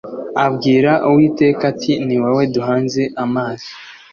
[0.45, 3.71] abwira Uwiteka ati Ni wowe duhanze amaso